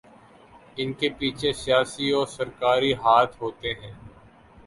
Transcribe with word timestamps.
انکے 0.77 1.09
پیچھے 1.17 1.51
سیاسی 1.63 2.07
و 2.13 2.21
سرکاری 2.35 2.91
ہاتھ 3.03 3.33
ہوتے 3.41 3.69
ہیں 3.79 3.93